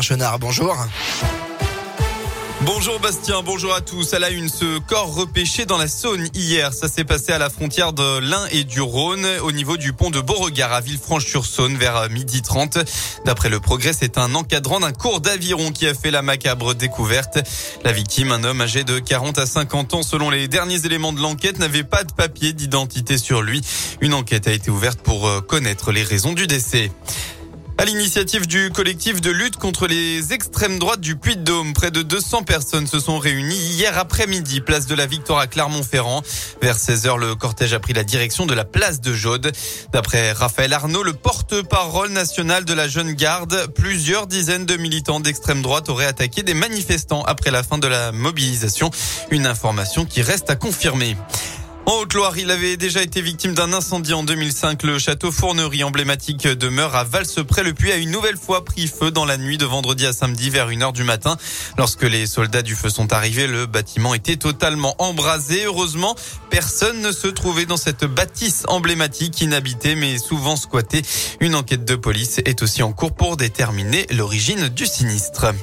Chenard, 0.00 0.38
bonjour. 0.38 0.74
Bonjour 2.62 2.98
Bastien, 2.98 3.42
bonjour 3.42 3.74
à 3.74 3.82
tous. 3.82 4.14
À 4.14 4.18
la 4.18 4.30
une, 4.30 4.48
ce 4.48 4.78
corps 4.78 5.14
repêché 5.14 5.66
dans 5.66 5.76
la 5.76 5.86
Saône 5.86 6.30
hier. 6.32 6.72
Ça 6.72 6.88
s'est 6.88 7.04
passé 7.04 7.32
à 7.32 7.38
la 7.38 7.50
frontière 7.50 7.92
de 7.92 8.20
l'Ain 8.20 8.46
et 8.52 8.64
du 8.64 8.80
Rhône, 8.80 9.26
au 9.42 9.52
niveau 9.52 9.76
du 9.76 9.92
pont 9.92 10.08
de 10.08 10.18
Beauregard 10.18 10.72
à 10.72 10.80
Villefranche-sur-Saône 10.80 11.76
vers 11.76 12.08
midi 12.08 12.40
30. 12.40 12.78
D'après 13.26 13.50
le 13.50 13.60
progrès, 13.60 13.92
c'est 13.92 14.16
un 14.16 14.34
encadrant 14.34 14.80
d'un 14.80 14.92
cours 14.92 15.20
d'aviron 15.20 15.70
qui 15.72 15.86
a 15.86 15.92
fait 15.92 16.10
la 16.10 16.22
macabre 16.22 16.74
découverte. 16.74 17.38
La 17.84 17.92
victime, 17.92 18.32
un 18.32 18.44
homme 18.44 18.62
âgé 18.62 18.82
de 18.82 18.98
40 18.98 19.36
à 19.36 19.44
50 19.44 19.92
ans, 19.92 20.02
selon 20.02 20.30
les 20.30 20.48
derniers 20.48 20.86
éléments 20.86 21.12
de 21.12 21.20
l'enquête, 21.20 21.58
n'avait 21.58 21.84
pas 21.84 22.02
de 22.02 22.12
papier 22.14 22.54
d'identité 22.54 23.18
sur 23.18 23.42
lui. 23.42 23.60
Une 24.00 24.14
enquête 24.14 24.48
a 24.48 24.52
été 24.52 24.70
ouverte 24.70 25.00
pour 25.00 25.28
euh, 25.28 25.42
connaître 25.42 25.92
les 25.92 26.02
raisons 26.02 26.32
du 26.32 26.46
décès. 26.46 26.90
À 27.78 27.84
l'initiative 27.84 28.46
du 28.46 28.70
collectif 28.70 29.20
de 29.20 29.30
lutte 29.30 29.56
contre 29.56 29.86
les 29.86 30.32
extrêmes 30.32 30.78
droites 30.78 31.02
du 31.02 31.14
Puy-de-Dôme, 31.14 31.74
près 31.74 31.90
de 31.90 32.00
200 32.00 32.42
personnes 32.44 32.86
se 32.86 32.98
sont 32.98 33.18
réunies 33.18 33.54
hier 33.54 33.98
après-midi, 33.98 34.62
place 34.62 34.86
de 34.86 34.94
la 34.94 35.04
Victoire 35.04 35.40
à 35.40 35.46
Clermont-Ferrand. 35.46 36.22
Vers 36.62 36.78
16h, 36.78 37.18
le 37.18 37.34
cortège 37.34 37.74
a 37.74 37.78
pris 37.78 37.92
la 37.92 38.02
direction 38.02 38.46
de 38.46 38.54
la 38.54 38.64
place 38.64 39.02
de 39.02 39.12
Jaude. 39.12 39.52
D'après 39.92 40.32
Raphaël 40.32 40.72
Arnaud, 40.72 41.02
le 41.02 41.12
porte-parole 41.12 42.12
national 42.12 42.64
de 42.64 42.72
la 42.72 42.88
jeune 42.88 43.12
garde, 43.12 43.66
plusieurs 43.74 44.26
dizaines 44.26 44.64
de 44.64 44.78
militants 44.78 45.20
d'extrême 45.20 45.60
droite 45.60 45.90
auraient 45.90 46.06
attaqué 46.06 46.42
des 46.42 46.54
manifestants 46.54 47.24
après 47.24 47.50
la 47.50 47.62
fin 47.62 47.76
de 47.76 47.88
la 47.88 48.10
mobilisation. 48.10 48.90
Une 49.30 49.46
information 49.46 50.06
qui 50.06 50.22
reste 50.22 50.48
à 50.48 50.56
confirmer. 50.56 51.14
En 51.88 52.00
Haute-Loire, 52.00 52.36
il 52.36 52.50
avait 52.50 52.76
déjà 52.76 53.00
été 53.00 53.20
victime 53.20 53.54
d'un 53.54 53.72
incendie 53.72 54.12
en 54.12 54.24
2005. 54.24 54.82
Le 54.82 54.98
château 54.98 55.30
Fournerie 55.30 55.84
emblématique 55.84 56.48
demeure 56.48 56.96
à 56.96 57.04
Valseprès. 57.04 57.62
Le 57.62 57.74
puits 57.74 57.92
a 57.92 57.96
une 57.96 58.10
nouvelle 58.10 58.36
fois 58.36 58.64
pris 58.64 58.88
feu 58.88 59.12
dans 59.12 59.24
la 59.24 59.36
nuit 59.36 59.56
de 59.56 59.66
vendredi 59.66 60.04
à 60.04 60.12
samedi 60.12 60.50
vers 60.50 60.68
1h 60.68 60.92
du 60.92 61.04
matin. 61.04 61.36
Lorsque 61.78 62.02
les 62.02 62.26
soldats 62.26 62.62
du 62.62 62.74
feu 62.74 62.90
sont 62.90 63.12
arrivés, 63.12 63.46
le 63.46 63.66
bâtiment 63.66 64.14
était 64.14 64.34
totalement 64.34 64.96
embrasé. 64.98 65.64
Heureusement, 65.64 66.16
personne 66.50 67.00
ne 67.02 67.12
se 67.12 67.28
trouvait 67.28 67.66
dans 67.66 67.76
cette 67.76 68.04
bâtisse 68.04 68.64
emblématique 68.66 69.40
inhabitée 69.40 69.94
mais 69.94 70.18
souvent 70.18 70.56
squattée. 70.56 71.02
Une 71.38 71.54
enquête 71.54 71.84
de 71.84 71.94
police 71.94 72.40
est 72.44 72.62
aussi 72.62 72.82
en 72.82 72.92
cours 72.92 73.14
pour 73.14 73.36
déterminer 73.36 74.08
l'origine 74.10 74.68
du 74.70 74.86
sinistre. 74.86 75.54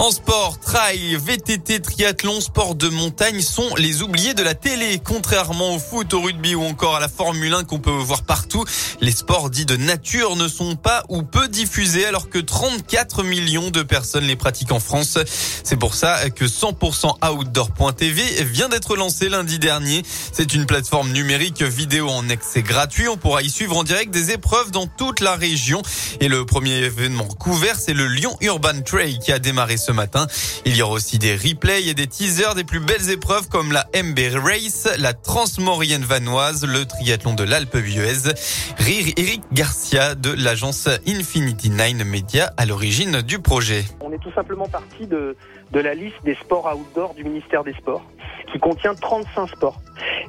En 0.00 0.12
sport, 0.12 0.60
trail, 0.60 1.16
VTT, 1.16 1.80
triathlon, 1.80 2.40
sport 2.40 2.76
de 2.76 2.88
montagne 2.88 3.40
sont 3.40 3.74
les 3.74 4.00
oubliés 4.02 4.32
de 4.32 4.44
la 4.44 4.54
télé. 4.54 5.00
Contrairement 5.04 5.74
au 5.74 5.80
foot, 5.80 6.14
au 6.14 6.20
rugby 6.20 6.54
ou 6.54 6.62
encore 6.62 6.94
à 6.94 7.00
la 7.00 7.08
Formule 7.08 7.52
1 7.52 7.64
qu'on 7.64 7.80
peut 7.80 7.90
voir 7.90 8.22
partout, 8.22 8.64
les 9.00 9.10
sports 9.10 9.50
dits 9.50 9.66
de 9.66 9.74
nature 9.74 10.36
ne 10.36 10.46
sont 10.46 10.76
pas 10.76 11.02
ou 11.08 11.24
peu 11.24 11.48
diffusés 11.48 12.06
alors 12.06 12.30
que 12.30 12.38
34 12.38 13.24
millions 13.24 13.70
de 13.70 13.82
personnes 13.82 14.22
les 14.22 14.36
pratiquent 14.36 14.70
en 14.70 14.78
France. 14.78 15.18
C'est 15.64 15.76
pour 15.76 15.96
ça 15.96 16.30
que 16.30 16.44
100% 16.44 17.16
Outdoor.tv 17.28 18.44
vient 18.44 18.68
d'être 18.68 18.94
lancé 18.94 19.28
lundi 19.28 19.58
dernier. 19.58 20.04
C'est 20.32 20.54
une 20.54 20.66
plateforme 20.66 21.10
numérique 21.10 21.62
vidéo 21.62 22.08
en 22.08 22.30
accès 22.30 22.62
gratuit. 22.62 23.08
On 23.08 23.16
pourra 23.16 23.42
y 23.42 23.50
suivre 23.50 23.76
en 23.76 23.82
direct 23.82 24.12
des 24.12 24.30
épreuves 24.30 24.70
dans 24.70 24.86
toute 24.86 25.18
la 25.18 25.34
région. 25.34 25.82
Et 26.20 26.28
le 26.28 26.46
premier 26.46 26.76
événement 26.76 27.26
couvert, 27.26 27.80
c'est 27.80 27.94
le 27.94 28.06
Lyon 28.06 28.36
Urban 28.42 28.80
Trail 28.84 29.18
qui 29.18 29.32
a 29.32 29.40
démarré 29.40 29.76
ce 29.76 29.87
matin. 29.90 30.26
Il 30.64 30.76
y 30.76 30.82
aura 30.82 30.94
aussi 30.94 31.18
des 31.18 31.34
replays 31.34 31.86
et 31.86 31.94
des 31.94 32.06
teasers 32.06 32.54
des 32.54 32.64
plus 32.64 32.80
belles 32.80 33.10
épreuves 33.10 33.48
comme 33.48 33.72
la 33.72 33.86
MB 33.94 34.18
Race, 34.42 34.88
la 34.98 35.12
Transmorienne 35.12 36.02
Vanoise, 36.02 36.64
le 36.66 36.84
triathlon 36.84 37.34
de 37.34 37.44
l'Alpe. 37.44 37.74
Rire 37.74 39.12
Eric 39.16 39.42
Garcia 39.52 40.14
de 40.14 40.30
l'agence 40.32 40.88
Infinity 41.06 41.70
Nine 41.70 42.04
Media 42.04 42.52
à 42.56 42.66
l'origine 42.66 43.22
du 43.22 43.38
projet. 43.38 43.84
On 44.00 44.12
est 44.12 44.18
tout 44.18 44.32
simplement 44.32 44.68
parti 44.68 45.06
de, 45.06 45.36
de 45.72 45.80
la 45.80 45.94
liste 45.94 46.16
des 46.24 46.34
sports 46.36 46.68
outdoor 46.74 47.14
du 47.14 47.24
ministère 47.24 47.64
des 47.64 47.74
Sports 47.74 48.04
qui 48.52 48.58
contient 48.58 48.94
35 48.94 49.48
sports. 49.48 49.80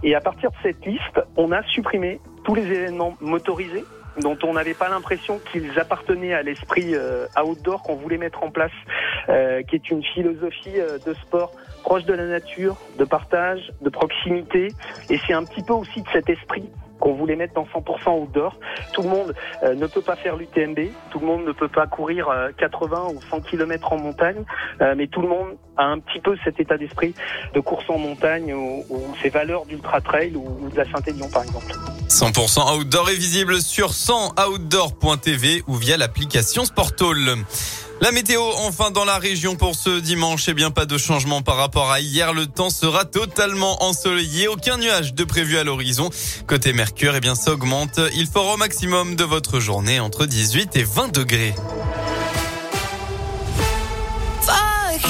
Et 0.03 0.15
à 0.15 0.21
partir 0.21 0.51
de 0.51 0.55
cette 0.63 0.85
liste, 0.85 1.21
on 1.37 1.51
a 1.51 1.63
supprimé 1.63 2.19
tous 2.43 2.55
les 2.55 2.63
événements 2.63 3.15
motorisés 3.21 3.85
dont 4.21 4.37
on 4.43 4.53
n'avait 4.53 4.73
pas 4.73 4.89
l'impression 4.89 5.39
qu'ils 5.51 5.79
appartenaient 5.79 6.33
à 6.33 6.41
l'esprit 6.41 6.93
euh, 6.93 7.27
outdoor 7.41 7.83
qu'on 7.83 7.95
voulait 7.95 8.17
mettre 8.17 8.43
en 8.43 8.51
place, 8.51 8.71
euh, 9.27 9.61
qui 9.63 9.75
est 9.75 9.89
une 9.89 10.03
philosophie 10.03 10.79
euh, 10.79 10.97
de 11.05 11.13
sport 11.13 11.51
proche 11.83 12.03
de 12.03 12.13
la 12.13 12.25
nature, 12.25 12.77
de 12.97 13.05
partage, 13.05 13.71
de 13.81 13.89
proximité. 13.89 14.67
Et 15.09 15.19
c'est 15.25 15.33
un 15.33 15.43
petit 15.43 15.63
peu 15.63 15.73
aussi 15.73 16.01
de 16.01 16.07
cet 16.11 16.29
esprit 16.29 16.69
qu'on 16.99 17.13
voulait 17.13 17.35
mettre 17.35 17.53
dans 17.53 17.63
100% 17.63 18.23
outdoor. 18.23 18.55
Tout 18.93 19.03
le 19.03 19.09
monde 19.09 19.33
euh, 19.63 19.73
ne 19.73 19.87
peut 19.87 20.01
pas 20.01 20.15
faire 20.15 20.35
l'UTMB, 20.35 20.79
tout 21.11 21.19
le 21.19 21.25
monde 21.25 21.45
ne 21.45 21.53
peut 21.53 21.69
pas 21.69 21.87
courir 21.87 22.29
80 22.57 22.97
euh, 22.97 23.13
ou 23.13 23.21
100 23.29 23.41
km 23.41 23.93
en 23.93 23.97
montagne, 23.97 24.43
mais 24.95 25.07
tout 25.07 25.21
le 25.21 25.29
monde 25.29 25.57
a 25.77 25.85
un 25.85 25.99
petit 25.99 26.19
peu 26.19 26.35
cet 26.43 26.59
état 26.59 26.77
d'esprit 26.77 27.13
de 27.53 27.59
course 27.59 27.89
en 27.89 27.97
montagne 27.97 28.53
ou, 28.53 28.85
ces 29.21 29.29
valeurs 29.29 29.65
d'ultra 29.65 30.01
trail 30.01 30.35
ou, 30.35 30.45
ou, 30.61 30.69
de 30.69 30.75
la 30.75 30.85
Saint-Élion 30.85 31.29
par 31.29 31.43
exemple. 31.43 31.73
100% 32.09 32.79
outdoor 32.79 33.09
est 33.09 33.15
visible 33.15 33.61
sur 33.61 33.91
100outdoor.tv 33.91 35.63
ou 35.67 35.75
via 35.75 35.95
l'application 35.95 36.65
Sportall. 36.65 37.37
La 38.01 38.13
météo, 38.13 38.41
enfin 38.59 38.91
dans 38.91 39.03
la 39.03 39.17
région 39.17 39.55
pour 39.55 39.75
ce 39.75 39.99
dimanche, 39.99 40.47
eh 40.47 40.53
bien 40.53 40.71
pas 40.71 40.85
de 40.85 40.97
changement 40.97 41.41
par 41.41 41.57
rapport 41.57 41.91
à 41.91 41.99
hier. 41.99 42.33
Le 42.33 42.45
temps 42.45 42.69
sera 42.69 43.03
totalement 43.03 43.83
ensoleillé, 43.83 44.47
aucun 44.47 44.77
nuage 44.77 45.13
de 45.13 45.23
prévu 45.25 45.57
à 45.57 45.65
l'horizon. 45.65 46.09
Côté 46.47 46.71
Mercure, 46.71 47.15
eh 47.15 47.19
bien 47.19 47.35
ça 47.35 47.51
augmente. 47.51 47.99
Il 48.15 48.27
fera 48.27 48.53
au 48.53 48.57
maximum 48.57 49.15
de 49.15 49.25
votre 49.25 49.59
journée 49.59 49.99
entre 49.99 50.25
18 50.25 50.77
et 50.77 50.83
20 50.83 51.13
degrés. 51.13 51.53